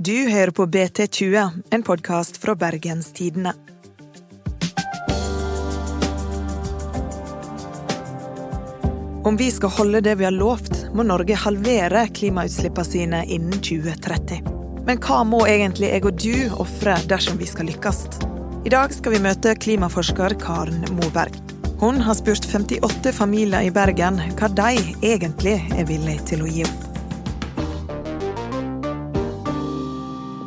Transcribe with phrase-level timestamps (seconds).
[0.00, 3.50] Du hører på BT20, en podkast fra Bergens Tidende.
[9.24, 14.38] Om vi skal holde det vi har lovt, må Norge halvere klimautslippene sine innen 2030.
[14.86, 18.04] Men hva må egentlig jeg og du ofre dersom vi skal lykkes?
[18.70, 21.34] I dag skal vi møte klimaforsker Karen Moberg.
[21.82, 26.70] Hun har spurt 58 familier i Bergen hva de egentlig er villige til å gi
[26.70, 26.87] opp.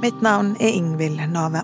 [0.01, 1.61] Mitt navn er Ingvild Nave.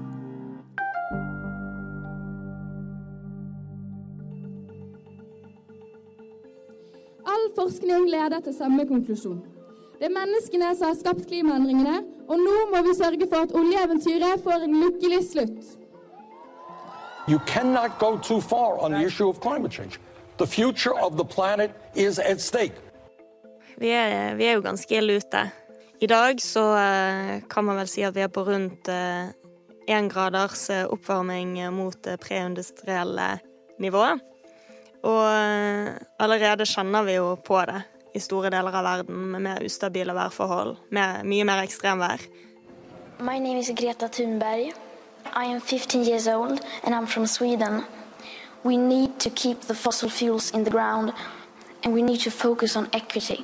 [7.25, 9.41] All forskning leder til samme konklusjon.
[9.99, 11.97] Det er menneskene som har skapt klimaendringene,
[12.29, 15.75] og nå må vi sørge for at oljeeventyret får en lykkelig slutt.
[17.29, 19.99] You cannot go too far on the issue of climate change.
[20.37, 22.77] The future of the planet is at stake.
[23.77, 25.49] Vi er, vi er jo ganske ille ute.
[25.99, 28.89] I dag så eh, kan man vel si at vi er på rundt
[29.87, 33.39] én graders eh, oppvarming mot det preindustrielle
[33.79, 34.21] nivået.
[35.07, 37.81] Og eh, allerede kjenner vi jo på det
[38.15, 42.21] i store deler av verden med mer ustabile værforhold, mer, mye mer ekstremvær.
[43.19, 44.73] My name is Greta Thunberg.
[45.35, 47.83] I am 15 years old and I'm from Sweden.
[48.63, 51.13] We need to keep the fossil fuels in the ground
[51.83, 53.43] and we need to focus on equity.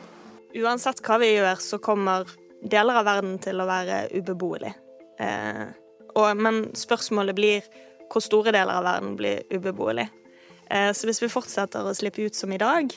[0.55, 2.29] Uansett hva vi gjør, så kommer
[2.63, 4.73] deler av verden til å være ubeboelig.
[5.21, 5.65] Eh,
[6.13, 7.71] og, men spørsmålet blir
[8.11, 10.07] hvor store deler av verden blir ubeboelig.
[10.69, 12.93] Eh, så hvis vi fortsetter å slippe ut som i dag,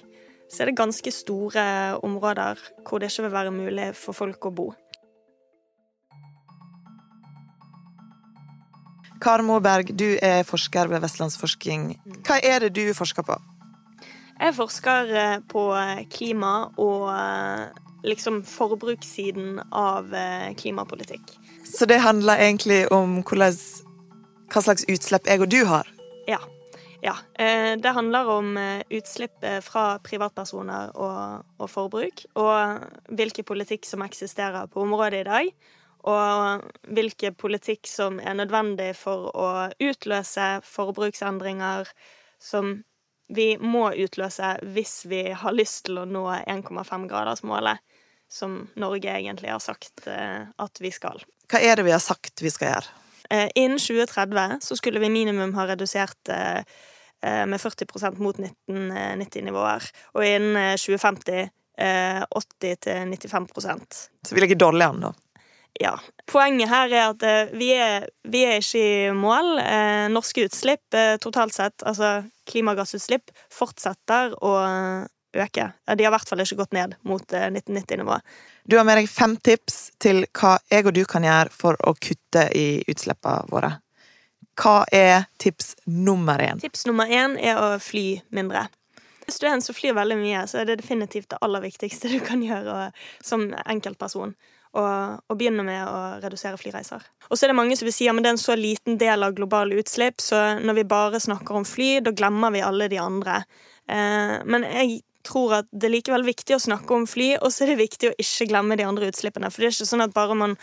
[0.47, 1.65] så er det ganske store
[2.07, 4.69] områder hvor det ikke vil være mulig for folk å bo.
[9.23, 11.95] Kar Moberg, du er forsker ved Vestlandsforsking.
[12.27, 13.39] Hva er det du forsker på?
[14.37, 15.65] Jeg forsker eh, på
[16.13, 21.37] klima og eh, liksom forbrukssiden av eh, klimapolitikk.
[21.65, 23.57] Så det handler egentlig om hvordan,
[24.53, 25.89] hva slags utslipp jeg og du har?
[26.27, 26.41] Ja.
[27.03, 27.17] ja.
[27.37, 28.53] Det handler om
[28.91, 35.51] utslipp fra privatpersoner og, og forbruk, og hvilken politikk som eksisterer på området i dag
[36.07, 39.49] og hvilken politikk som er nødvendig for å
[39.83, 41.89] utløse forbruksendringer
[42.43, 42.77] som
[43.29, 47.83] vi må utløse hvis vi har lyst til å nå 1,5-gradersmålet,
[48.31, 51.21] som Norge egentlig har sagt at vi skal.
[51.51, 53.03] Hva er det vi har sagt vi skal gjøre?
[53.59, 56.31] Innen 2030 så skulle vi minimum ha redusert
[57.23, 65.13] med 40% mot 1990-nivåer, og innen 2050 80-95% Så vi ligger dårlig an, da?
[65.81, 65.99] Ja.
[66.33, 67.23] Poenget her er at
[67.57, 69.59] vi er, vi er ikke i mål.
[69.61, 74.55] Eh, norske utslipp eh, totalt sett, altså klimagassutslipp, fortsetter å
[75.37, 75.71] øke.
[75.95, 78.37] De har i hvert fall ikke gått ned mot eh, 1990-nivået.
[78.65, 81.95] Du har med deg fem tips til hva jeg og du kan gjøre for å
[81.99, 83.77] kutte i utslippene våre.
[84.57, 86.61] Hva er tips nummer én?
[86.63, 88.67] Tips nummer én er å fly mindre.
[89.27, 92.09] Hvis du er en som flyr veldig mye, så er det definitivt det aller viktigste
[92.13, 92.93] du kan gjøre
[93.25, 94.37] som enkeltperson
[94.77, 97.05] og, å begynne med å redusere flyreiser.
[97.31, 99.27] Og så er det mange som vil si ja, det er en så liten del
[99.27, 103.01] av globale utslipp, så når vi bare snakker om fly, da glemmer vi alle de
[103.03, 103.43] andre.
[103.89, 107.65] Eh, men jeg tror at det er likevel viktig å snakke om fly, og så
[107.65, 109.51] er det viktig å ikke glemme de andre utslippene.
[109.51, 110.55] For det er ikke sånn at bare man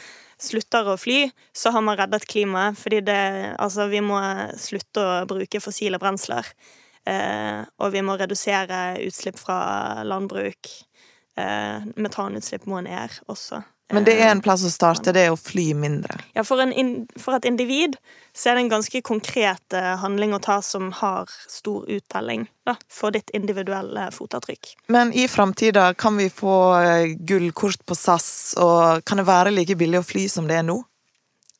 [0.41, 1.25] slutter å fly,
[1.55, 2.79] så har man reddet klimaet.
[2.79, 3.19] Fordi det,
[3.61, 4.19] altså, vi må
[4.59, 6.47] slutte å bruke fossile brensler.
[7.09, 10.71] Eh, og vi må redusere utslipp fra landbruk.
[11.39, 13.63] Eh, metanutslipp må ned også.
[13.91, 16.15] Men det er en plass å starte, det er å fly mindre.
[16.33, 17.97] Ja, for, en, for et individ
[18.33, 22.77] så er det en ganske konkret uh, handling å ta som har stor uttelling da,
[22.89, 24.73] for ditt individuelle fotavtrykk.
[24.93, 29.77] Men i framtida, kan vi få uh, gullkort på SAS, og kan det være like
[29.77, 30.79] billig å fly som det er nå?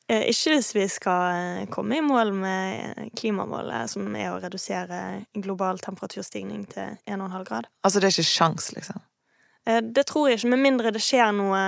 [0.04, 4.98] Ikke hvis vi skal komme i mål med klimamålet, som er å redusere
[5.32, 7.70] global temperaturstigning til 1,5 grad.
[7.80, 9.00] Altså det er ikke sjans, liksom?
[9.64, 11.60] Det tror jeg ikke, med mindre det skjer noe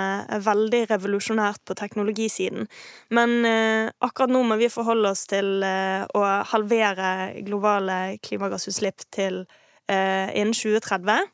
[0.45, 2.69] veldig revolusjonært på teknologisiden.
[3.17, 9.47] Men eh, akkurat nå må vi forholde oss til eh, å halvere globale klimagassutslipp til
[9.89, 11.33] eh, innen 2030.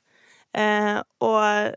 [1.26, 1.74] og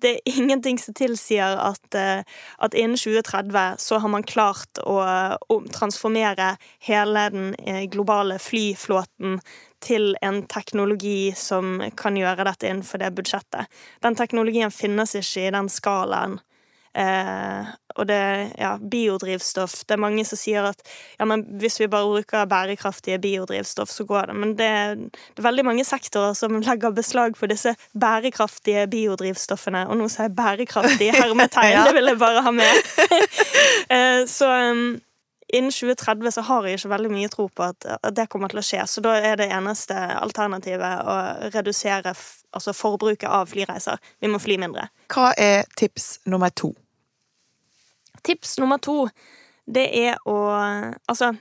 [0.00, 5.00] det er ingenting som tilsier at, at, innen 2030 så har man klart å,
[5.48, 6.52] å transformere
[6.84, 7.54] hele den
[7.90, 9.40] globale flyflåten
[9.80, 13.70] til en teknologi som kan gjøre dette innenfor det budsjettet.
[14.04, 16.40] Den teknologien finnes ikke i den skalaen
[16.94, 20.80] Eh, og det ja, biodrivstoff Det er mange som sier at
[21.20, 24.34] ja, men hvis vi bare bruker bærekraftige biodrivstoff, så går det.
[24.34, 24.70] Men det,
[25.06, 29.84] det er veldig mange sektorer som legger beslag på disse bærekraftige biodrivstoffene.
[29.86, 32.74] Og nå sier jeg bærekraftige hermetegn, det vil jeg bare ha med.
[33.90, 35.00] Eh, så um,
[35.56, 38.60] innen 2030 så har jeg ikke veldig mye tro på at, at det kommer til
[38.60, 38.84] å skje.
[38.90, 41.16] Så da er det eneste alternativet å
[41.54, 44.00] redusere altså forbruket av flyreiser.
[44.20, 44.88] Vi må fly mindre.
[45.12, 46.72] Hva er tips nummer to?
[48.26, 49.06] Tips nummer to,
[49.64, 50.36] det er å
[51.08, 51.32] altså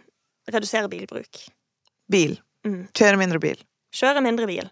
[0.50, 1.42] redusere bilbruk.
[2.10, 2.38] Bil.
[2.66, 2.88] Mm.
[2.96, 3.60] Kjøre mindre bil.
[3.96, 4.70] Kjøre mindre bil.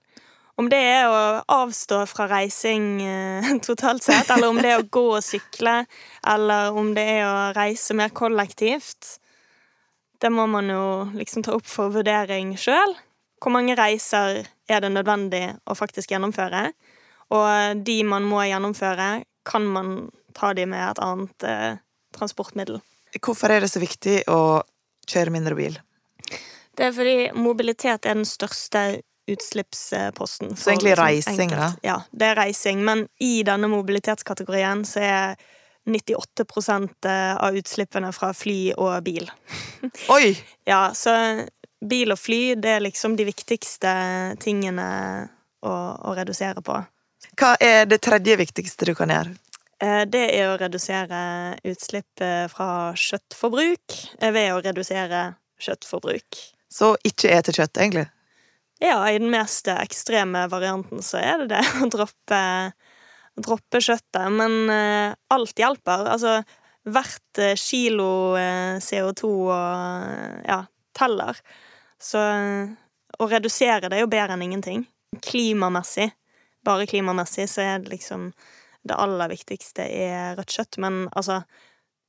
[0.57, 1.17] Om det er å
[1.53, 5.83] avstå fra reising eh, totalt sett, eller om det er å gå og sykle,
[6.27, 9.19] eller om det er å reise mer kollektivt,
[10.21, 10.83] det må man jo
[11.17, 12.95] liksom ta opp for vurdering sjøl.
[13.41, 16.71] Hvor mange reiser er det nødvendig å faktisk gjennomføre?
[17.35, 19.09] Og de man må gjennomføre,
[19.47, 19.97] kan man
[20.37, 21.81] ta de med et annet eh,
[22.17, 22.79] transportmiddel.
[23.21, 24.63] Hvorfor er det så viktig å
[25.07, 25.77] kjøre mindre bil?
[26.77, 30.55] Det er fordi mobilitet er den største utslippsposten.
[30.55, 31.71] Så egentlig liksom reising, da?
[31.83, 32.83] Ja, det er reising.
[32.85, 35.47] Men i denne mobilitetskategorien så er
[35.87, 37.07] 98%
[37.39, 39.29] av utslippene fra fly og bil.
[40.15, 40.35] Oi!
[40.67, 41.13] Ja, så
[41.79, 43.91] bil og fly, det er liksom de viktigste
[44.43, 44.87] tingene
[45.63, 46.79] å, å redusere på.
[47.37, 49.35] Hva er det tredje viktigste du kan gjøre?
[49.83, 51.19] Eh, Det er å redusere
[51.67, 55.23] utslipp eh, fra kjøttforbruk eh, ved å redusere
[55.61, 56.39] kjøttforbruk.
[56.69, 58.07] Så ikke ete kjøtt, egentlig.
[58.81, 62.41] Ja, i den mest ekstreme varianten så er det det å droppe,
[63.37, 64.25] droppe kjøttet.
[64.33, 66.07] Men eh, alt hjelper.
[66.13, 66.39] Altså,
[66.87, 70.61] hvert eh, kilo eh, CO2 og ja,
[70.97, 71.39] teller.
[71.97, 72.21] Så
[73.17, 74.85] å redusere det er jo bedre enn ingenting.
[75.23, 76.11] Klimamessig,
[76.65, 78.31] bare klimamessig, så er det liksom
[78.87, 81.41] Det aller viktigste er rødt kjøtt, men altså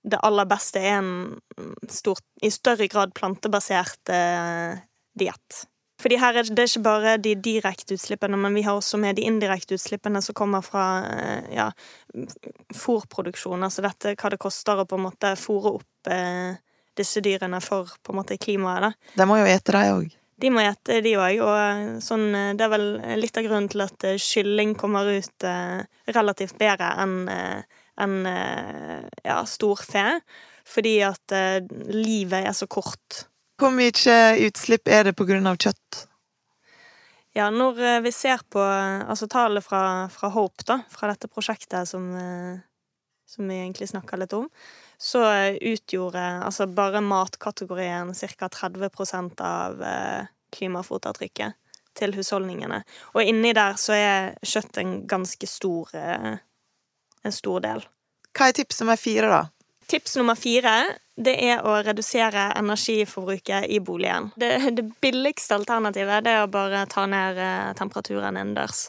[0.06, 4.78] det aller beste er en stor, i større grad plantebasert eh,
[5.18, 5.64] diett.
[5.98, 9.16] Fordi her er det det ikke bare de direkte utslippene, men vi har også med
[9.18, 11.66] de indirekte utslippene som kommer fra eh, ja,
[12.74, 13.64] fôrproduksjon.
[13.66, 16.54] Altså dette hva det koster å på en måte fôre opp eh,
[16.98, 18.86] disse dyrene for på en måte klimaet.
[18.86, 19.12] da.
[19.18, 20.14] De må jo ete, de òg.
[20.38, 21.40] De må ete, de òg.
[21.42, 22.86] Og sånn, eh, det er vel
[23.18, 25.82] litt av grunnen til at eh, kylling kommer ut eh,
[26.14, 30.06] relativt bedre enn eh, eh, ja, storfe.
[30.68, 31.58] Fordi at eh,
[31.90, 33.24] livet er så kort.
[33.58, 33.90] Hvor mye
[34.46, 36.08] utslipp er det av kjøtt?
[37.36, 41.28] Ja, når eh, vi ser på eh, altså tallet fra, fra Hope, da, fra dette
[41.30, 42.58] prosjektet som, eh,
[43.28, 44.48] som vi egentlig snakka litt om,
[44.98, 45.22] så
[45.62, 48.48] utgjorde altså bare matkategorien ca.
[48.48, 49.84] 30% av
[50.56, 51.54] klimafotavtrykket
[51.98, 52.80] til husholdningene.
[53.14, 57.84] Og inni der så er kjøtt en ganske stor en stor del.
[58.34, 59.44] Hva er tips nummer fire, da?
[59.86, 60.74] Tips nummer fire
[61.18, 64.30] det er å redusere energiforbruket i boligen.
[64.38, 68.86] Det, det billigste alternativet det er å bare ta ned eh, temperaturen innendørs.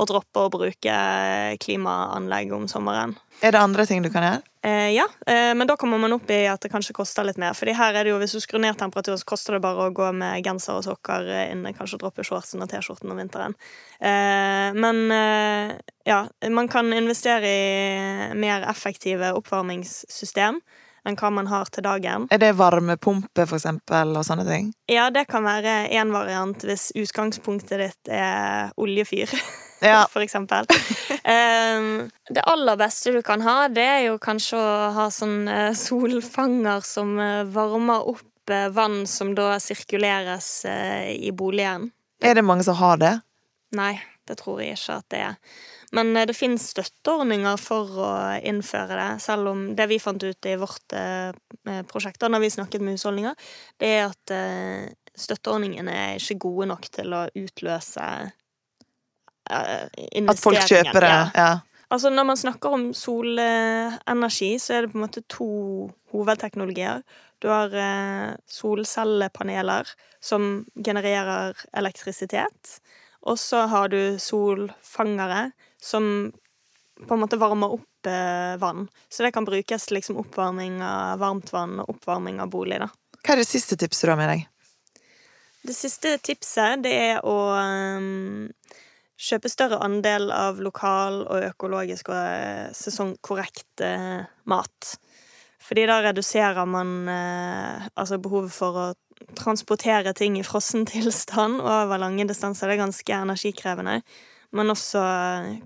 [0.00, 3.16] Og droppe å bruke eh, klimaanlegg om sommeren.
[3.44, 4.42] Er det andre ting du kan gjøre?
[4.64, 7.56] Eh, ja, eh, men da kommer man opp i at det kanskje koster litt mer.
[7.56, 9.94] Fordi her er det jo, hvis du skrur ned temperaturen, så koster det bare å
[9.96, 11.72] gå med genser og sokker eh, inne.
[11.76, 13.56] Kanskje droppe shortsen og T-skjorten om vinteren.
[13.96, 15.74] Eh, men eh,
[16.08, 16.22] ja,
[16.52, 20.60] man kan investere i mer effektive oppvarmingssystem
[21.06, 22.26] enn hva man har til dagen.
[22.32, 24.70] Er det varmepumpe, for eksempel, og sånne ting?
[24.90, 29.34] Ja, det kan være én variant hvis utgangspunktet ditt er oljefyr.
[29.80, 30.02] Ja.
[30.12, 30.66] For eksempel.
[31.24, 36.84] Um, det aller beste du kan ha, det er jo kanskje å ha sånn solfanger
[36.84, 41.88] som eh, varmer opp eh, vann som da sirkuleres eh, i boligen.
[42.20, 43.14] Er det mange som har det?
[43.76, 43.94] Nei,
[44.28, 45.40] det tror jeg ikke at det er.
[45.96, 48.10] Men eh, det finnes støtteordninger for å
[48.46, 51.30] innføre det, selv om det vi fant ut i vårt eh,
[51.68, 53.48] eh, prosjekt da når vi snakket med husholdninger,
[53.82, 54.34] det er at
[55.20, 58.06] støtteordningene er ikke gode nok til å utløse
[59.50, 60.30] investeringen.
[60.30, 61.16] At folk kjøper det?
[61.34, 61.50] Ja.
[61.90, 65.48] Altså Når man snakker om solenergi, så er det på en måte to
[66.14, 67.02] hovedteknologier.
[67.42, 67.74] Du har
[68.46, 69.90] solcellepaneler
[70.22, 70.46] som
[70.78, 72.76] genererer elektrisitet.
[73.26, 75.48] Og så har du solfangere
[75.82, 76.30] som
[77.06, 78.88] på en måte varmer opp eh, vann.
[79.08, 82.80] Så det kan brukes til liksom oppvarming av varmt vann og oppvarming av bolig.
[82.82, 82.90] da.
[83.20, 84.46] Hva er det siste tipset du har med deg?
[85.60, 88.48] Det siste tipset det er å um,
[89.20, 94.94] kjøpe større andel av lokal og økologisk og eh, sesongkorrekt eh, mat.
[95.60, 98.86] Fordi da reduserer man eh, altså behovet for å
[99.36, 102.70] transportere ting i frossen tilstand over lange distanser.
[102.70, 104.00] Det er ganske energikrevende.
[104.52, 105.00] Men også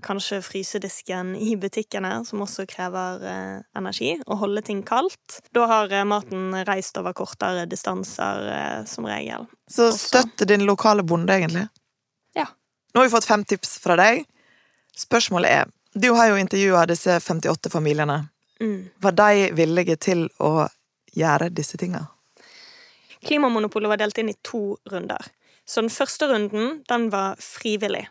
[0.05, 4.11] kanskje frysedisken i butikkene, som også krever eh, energi.
[4.27, 5.39] Og holde ting kaldt.
[5.57, 9.47] Da har eh, maten reist over kortere distanser, eh, som regel.
[9.71, 11.65] Så støtt din lokale bonde, egentlig.
[12.37, 12.45] Ja.
[12.93, 14.25] Nå har vi fått fem tips fra deg.
[14.95, 18.25] Spørsmålet er Du har jo intervjua disse 58 familiene.
[18.59, 18.89] Mm.
[18.99, 20.67] Var de villige til å
[21.15, 22.01] gjøre disse tinga?
[23.25, 25.31] Klimamonopolet var delt inn i to runder.
[25.65, 28.03] Så den første runden, den var frivillig.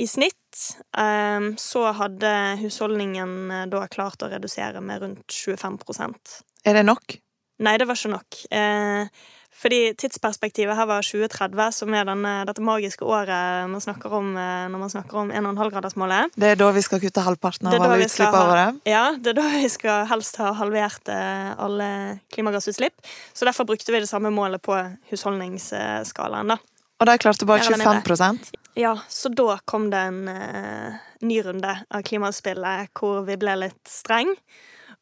[0.00, 0.60] I snitt
[0.96, 2.30] um, så hadde
[2.62, 7.18] husholdningen eh, da klart å redusere med rundt 25% Er det nok?
[7.60, 8.38] Nei, det var ikke nok.
[8.56, 9.26] Eh,
[9.60, 14.68] fordi tidsperspektivet her var 2030, som er denne, dette magiske året man snakker om eh,
[14.72, 16.32] når man snakker om 1,5-gradersmålet.
[16.40, 18.94] Det er da vi skal kutte halvparten av alle utslipp over det?
[18.94, 21.90] Ja, det er da vi skal helst ha halvert eh, alle
[22.32, 22.96] klimagassutslipp.
[23.36, 24.80] Så derfor brukte vi det samme målet på
[25.12, 26.60] husholdningsskalaen, da.
[27.00, 31.42] Og de klarte bare Mer eller 25 Ja, så da kom det en eh, ny
[31.42, 34.30] runde av klimaspillet hvor vi ble litt streng.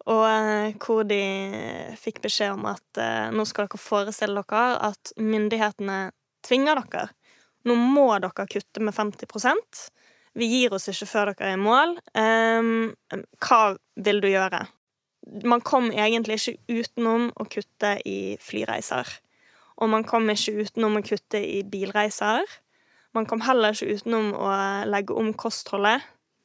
[0.08, 1.20] Og eh, hvor de
[2.00, 5.98] fikk beskjed om at eh, nå skal dere forestille dere at myndighetene
[6.46, 7.10] tvinger dere.
[7.68, 9.84] Nå må dere kutte med 50%
[10.38, 11.96] Vi gir oss ikke før dere er i mål.
[12.16, 12.94] Ehm,
[13.42, 13.62] hva
[13.98, 14.62] vil du gjøre?
[15.44, 19.10] Man kom egentlig ikke utenom å kutte i flyreiser.
[19.82, 22.46] Og man kom ikke utenom å kutte i bilreiser.
[23.18, 24.48] Man kom heller ikke utenom å
[24.86, 26.04] legge om kostholdet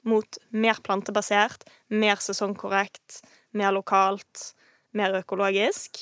[0.09, 1.61] mot mer plantebasert,
[1.93, 3.21] mer sesongkorrekt,
[3.53, 4.49] mer lokalt,
[4.97, 6.01] mer økologisk.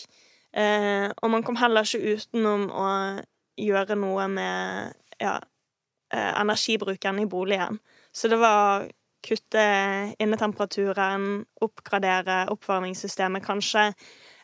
[0.56, 2.88] Eh, og man kom heller ikke utenom å
[3.60, 5.36] gjøre noe med ja,
[6.14, 7.82] eh, energibruken i boligen.
[8.16, 8.88] Så det var
[9.28, 9.66] kutte
[10.24, 13.92] innetemperaturen, oppgradere oppvarmingssystemet, kanskje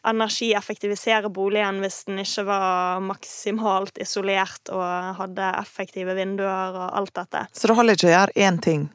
[0.08, 7.46] energieffektivisere boligen hvis den ikke var maksimalt isolert og hadde effektive vinduer og alt dette.
[7.54, 8.88] Så det holder ikke å gjøre én ting.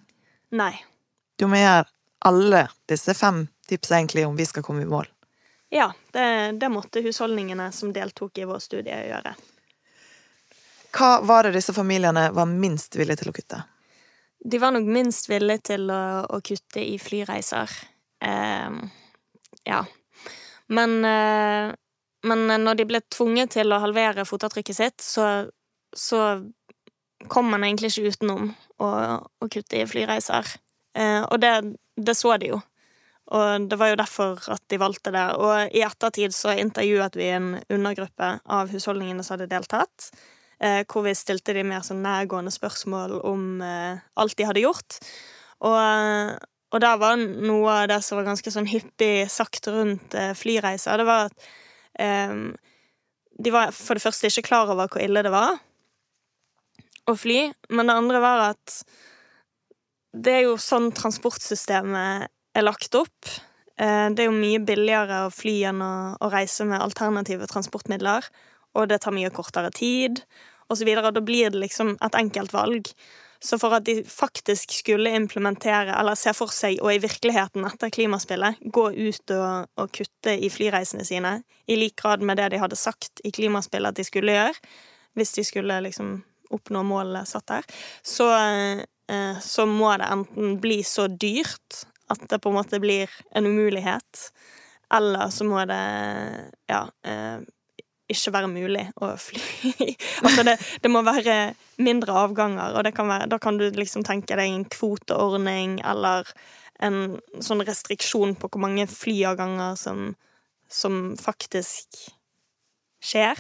[0.57, 0.75] Nei.
[1.39, 1.89] Du må gjøre
[2.29, 5.09] alle disse fem tipsene egentlig om vi skal komme i mål.
[5.73, 6.27] Ja, det,
[6.61, 9.33] det måtte husholdningene som deltok i vår studie, gjøre.
[10.93, 13.63] Hva var det disse familiene var minst villige til å kutte?
[14.45, 17.73] De var nok minst villige til å, å kutte i flyreiser.
[18.21, 18.77] Eh,
[19.65, 19.81] ja.
[20.73, 21.75] Men, eh,
[22.29, 25.29] men når de ble tvunget til å halvere fotavtrykket sitt, så,
[25.93, 26.25] så
[27.33, 28.53] kom man egentlig ikke utenom
[28.83, 28.91] å,
[29.23, 30.55] å kutte i flyreiser.
[30.99, 31.55] Eh, og det,
[31.97, 32.61] det så de jo.
[33.33, 35.25] Og det var jo derfor at de valgte det.
[35.41, 40.11] Og i ettertid så intervjuet vi en undergruppe av husholdningene som hadde deltatt.
[40.63, 44.99] Eh, hvor vi stilte de mer sånn nærgående spørsmål om alt de hadde gjort.
[45.63, 45.79] Og,
[46.73, 50.97] og der var noe av det som var ganske sånn hyppig sagt rundt eh, flyreiser.
[50.99, 51.51] Det var at
[52.33, 52.47] um,
[53.43, 55.59] de var for det første ikke klar over hvor ille det var
[57.09, 57.51] å fly.
[57.73, 58.77] Men det andre var at
[60.13, 63.33] det er jo sånn transportsystemet er lagt opp.
[63.81, 68.29] Eh, Det er jo mye billigere å fly enn å, reise med alternative transportmidler.
[68.77, 70.23] Og det tar mye kortere tid,
[70.69, 71.13] og så videre.
[71.13, 72.93] Da blir det liksom et enkelt valg.
[73.43, 77.91] Så for at de faktisk skulle implementere, eller se for seg, og i virkeligheten etter
[77.91, 82.61] klimaspillet, gå ut og, og kutte i flyreisene sine, i lik grad med det de
[82.63, 84.55] hadde sagt i klimaspillet at de skulle gjøre,
[85.19, 86.21] hvis de skulle liksom
[86.55, 87.67] oppnå målet satt der,
[88.07, 88.29] så,
[89.11, 91.83] eh, så må det enten bli så dyrt
[92.13, 94.29] at det på en måte blir en umulighet,
[94.93, 95.83] eller så må det
[96.71, 97.43] ja, eh,
[98.15, 99.43] ikke være mulig å fly.
[100.25, 101.37] altså det, det må være
[101.83, 106.29] mindre avganger, og det kan være, da kan du liksom tenke deg en kvoteordning eller
[106.83, 110.13] en sånn restriksjon på hvor mange flyavganger som,
[110.71, 112.09] som faktisk
[113.03, 113.39] skjer.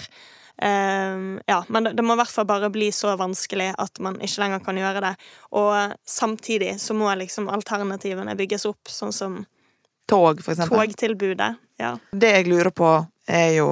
[0.62, 4.18] Um, ja, men det, det må i hvert fall bare bli så vanskelig at man
[4.22, 5.14] ikke lenger kan gjøre det.
[5.58, 9.40] Og samtidig så må liksom alternativene bygges opp, sånn som
[10.10, 10.78] Tog, for eksempel.
[10.78, 11.54] togtilbudet.
[11.80, 11.96] Ja.
[12.12, 12.90] Det jeg lurer på,
[13.26, 13.68] er jo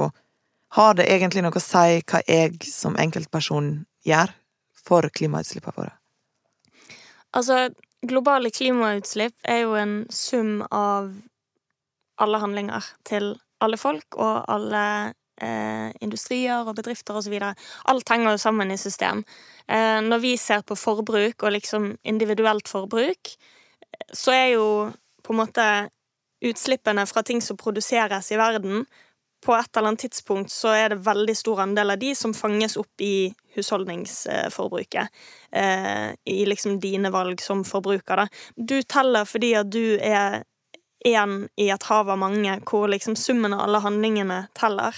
[0.77, 3.73] Har det egentlig noe å si hva jeg som enkeltperson
[4.07, 4.31] gjør
[4.77, 5.95] for klimautslippene våre?
[7.35, 7.69] Altså,
[8.07, 11.11] globale klimautslipp er jo en sum av
[12.21, 14.83] alle handlinger til alle folk og alle
[15.41, 17.53] eh, industrier og bedrifter videre.
[17.91, 19.23] Alt henger jo sammen i system.
[19.67, 23.35] Eh, når vi ser på forbruk og liksom individuelt forbruk,
[24.13, 24.67] så er jo
[25.21, 25.67] på en måte
[26.41, 28.85] utslippene fra ting som produseres i verden,
[29.45, 32.77] på et eller annet tidspunkt så er det veldig stor andel av de som fanges
[32.77, 35.07] opp i husholdningsforbruket.
[35.51, 38.27] Eh, I liksom dine valg som forbruker, da.
[38.55, 40.43] Du teller fordi at du er
[41.05, 44.95] én i et hav av mange, hvor liksom summen av alle handlingene teller.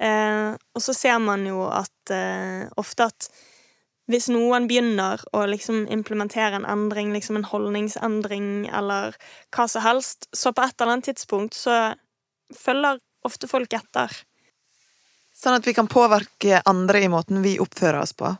[0.00, 3.30] Eh, og så ser man jo at eh, ofte at
[4.08, 9.18] hvis noen begynner å liksom implementere en endring, liksom en holdningsendring eller
[9.52, 11.76] hva som helst, så på et eller annet tidspunkt så
[12.56, 14.12] følger ofte folk etter.
[15.38, 18.30] Sånn at vi kan påvirke andre i måten vi oppfører oss på?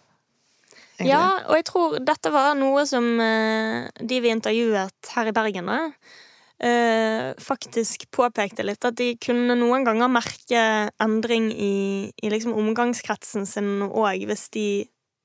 [0.99, 1.13] Egentlig.
[1.13, 5.71] Ja, og jeg tror dette var noe som uh, de vi intervjuet her i Bergen,
[5.71, 8.83] uh, faktisk påpekte litt.
[8.83, 10.65] At de kunne noen ganger merke
[10.99, 14.67] endring i, i liksom omgangskretsen sin òg, hvis de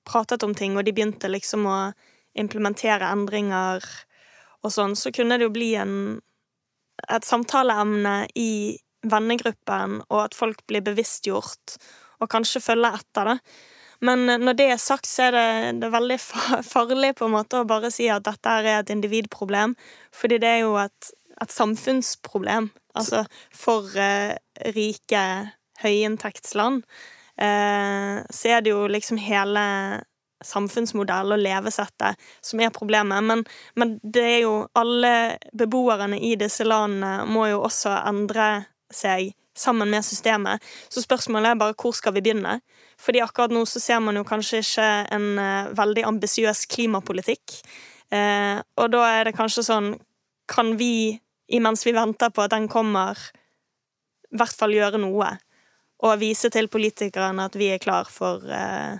[0.06, 1.78] pratet om ting, og de begynte liksom å
[2.38, 3.82] implementere endringer
[4.64, 5.96] og sånn, så kunne det jo bli en,
[7.10, 8.78] et samtaleemne i
[9.10, 11.78] vennegruppen, og at folk blir bevisstgjort
[12.24, 13.62] og kanskje følger etter, det.
[14.04, 15.48] Men når det er sagt, så er det,
[15.80, 16.20] det er veldig
[16.74, 19.76] farlig på en måte å bare si at dette er et individproblem,
[20.16, 21.12] fordi det er jo et,
[21.44, 22.72] et samfunnsproblem.
[23.00, 23.24] Altså
[23.56, 24.36] for eh,
[24.76, 25.24] rike
[25.84, 26.84] høyinntektsland
[27.38, 29.64] Eh, så er det jo liksom hele
[30.44, 33.24] samfunnsmodell og levesettet som er problemet.
[33.24, 33.44] Men,
[33.80, 38.66] men, det er jo alle beboerne i disse landene må jo også endre
[38.98, 40.64] seg sammen med systemet.
[40.90, 42.60] Så spørsmålet er bare hvor skal vi begynne?
[43.02, 47.60] Fordi akkurat nå så ser man jo kanskje ikke en uh, veldig ambisiøs klimapolitikk.
[48.14, 49.88] Eh, og da er det kanskje sånn
[50.46, 51.16] Kan vi,
[51.48, 53.18] imens vi venter på at den kommer,
[54.28, 55.30] i hvert fall gjøre noe?
[56.04, 59.00] og vise til politikerne at vi er klar for, eh,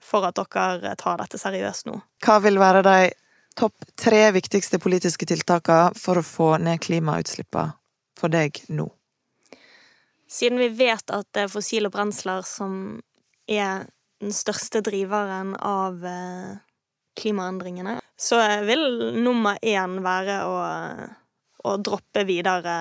[0.00, 1.96] for at dere tar dette seriøst nå.
[2.24, 3.10] Hva vil være de
[3.56, 7.76] topp tre viktigste politiske tiltakene for å få ned klimautslippene
[8.20, 8.88] for deg nå?
[10.30, 13.00] Siden vi vet at det er fossile brensler som
[13.50, 13.88] er
[14.20, 16.60] den største driveren av eh,
[17.18, 20.60] klimaendringene, så vil nummer én være å
[21.64, 22.74] å droppe videre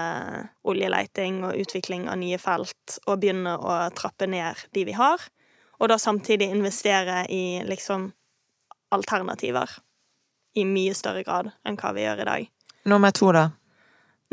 [0.68, 5.22] oljeleiting og utvikling av nye felt og begynne å trappe ned de vi har,
[5.80, 8.10] og da samtidig investere i liksom
[8.96, 9.80] alternativer
[10.58, 12.48] i mye større grad enn hva vi gjør i dag.
[12.90, 13.50] Nummer to, da?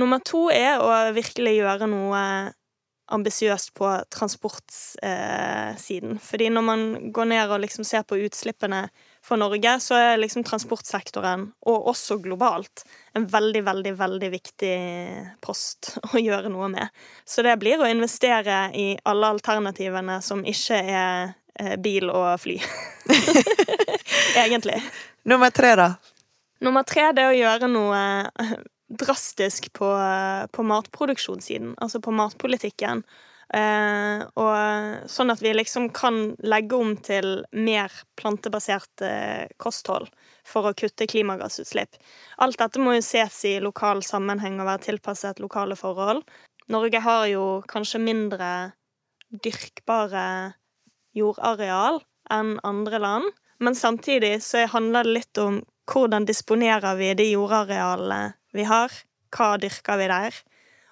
[0.00, 2.22] Nummer to er å virkelig gjøre noe
[3.12, 6.18] ambisiøst på transportsiden.
[6.22, 6.80] Fordi når man
[7.14, 8.88] går ned og liksom ser på utslippene
[9.24, 12.84] for Norge, så er liksom transportsektoren, og også globalt,
[13.14, 14.76] en veldig, veldig, veldig viktig
[15.44, 16.86] post å gjøre noe med.
[17.24, 22.58] Så det blir å investere i alle alternativene som ikke er eh, bil og fly.
[24.44, 24.82] Egentlig.
[25.26, 25.90] Nummer tre, da?
[26.62, 28.00] Nummer tre det er å gjøre noe
[28.86, 29.88] drastisk på,
[30.52, 33.02] på matproduksjonssiden, altså på matpolitikken.
[33.54, 40.10] Eh, og sånn at vi liksom kan legge om til mer plantebasert eh, kosthold
[40.46, 41.94] for å kutte klimagassutslipp.
[42.42, 46.24] Alt dette må jo ses i lokal sammenheng og være tilpasset lokale forhold.
[46.74, 48.50] Norge har jo kanskje mindre
[49.30, 50.56] dyrkbare
[51.14, 52.00] jordareal
[52.34, 53.30] enn andre land,
[53.62, 58.92] men samtidig så handler det litt om hvordan disponerer vi de jordarealene vi har,
[59.34, 60.38] hva dyrker vi der?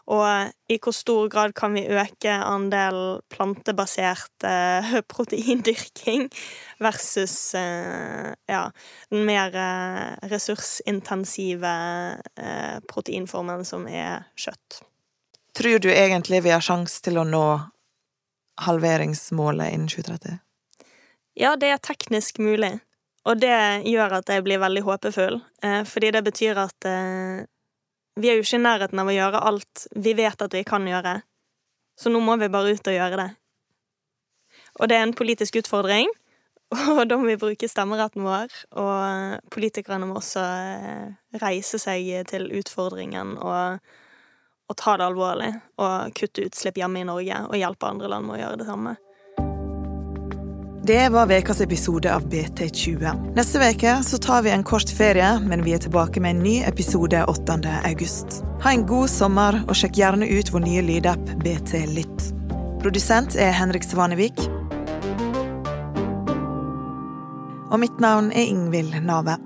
[0.04, 6.28] Og i hvor stor grad kan vi øke andelen plantebasert eh, proteindyrking
[6.84, 8.64] versus eh, ja,
[9.08, 11.74] den mer eh, ressursintensive
[12.36, 14.82] eh, proteinformen som er kjøtt.
[15.56, 17.46] Tror du egentlig vi har sjanse til å nå
[18.66, 20.40] halveringsmålet innen 2030?
[21.40, 22.76] Ja, det er teknisk mulig.
[23.24, 23.56] Og det
[23.88, 27.46] gjør at jeg blir veldig håpefull, eh, fordi det betyr at eh,
[28.20, 30.86] vi er jo ikke i nærheten av å gjøre alt vi vet at vi kan
[30.86, 31.16] gjøre,
[31.98, 33.30] så nå må vi bare ut og gjøre det.
[34.80, 36.10] Og det er en politisk utfordring,
[36.94, 38.54] og da må vi bruke stemmeretten vår.
[38.80, 43.78] Og politikerne må også eh, reise seg til utfordringen og,
[44.70, 45.52] og ta det alvorlig.
[45.78, 48.96] Og kutte utslipp hjemme i Norge og hjelpe andre land med å gjøre det samme.
[50.86, 53.32] Det var ukas episode av BT20.
[53.36, 56.58] Neste uke så tar vi en kort ferie, men vi er tilbake med en ny
[56.62, 57.56] episode 8.
[57.84, 58.44] august.
[58.60, 62.26] Ha en god sommer, og sjekk gjerne ut vår nye lydapp BT Lytt.
[62.84, 64.36] Produsent er Henrik Svanevik.
[67.72, 69.40] Og mitt navn er Ingvild Nave.